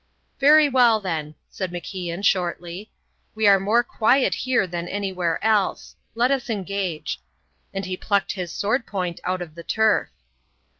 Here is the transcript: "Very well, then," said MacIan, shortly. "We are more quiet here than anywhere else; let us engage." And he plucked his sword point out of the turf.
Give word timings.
"Very 0.39 0.67
well, 0.67 0.99
then," 0.99 1.35
said 1.51 1.71
MacIan, 1.71 2.25
shortly. 2.25 2.91
"We 3.35 3.45
are 3.45 3.59
more 3.59 3.83
quiet 3.83 4.33
here 4.33 4.65
than 4.65 4.87
anywhere 4.87 5.37
else; 5.43 5.95
let 6.15 6.31
us 6.31 6.49
engage." 6.49 7.21
And 7.71 7.85
he 7.85 7.95
plucked 7.97 8.31
his 8.31 8.51
sword 8.51 8.87
point 8.87 9.19
out 9.25 9.43
of 9.43 9.53
the 9.53 9.61
turf. 9.63 10.09